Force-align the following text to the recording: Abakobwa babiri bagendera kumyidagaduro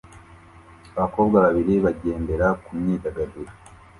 Abakobwa 0.95 1.37
babiri 1.45 1.73
bagendera 1.85 2.47
kumyidagaduro 2.63 3.51